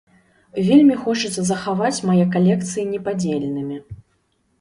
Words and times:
Вельмі 0.67 0.95
хочацца 1.01 1.41
захаваць 1.49 2.03
мае 2.11 2.25
калекцыі 2.37 2.87
непадзельнымі. 2.95 3.77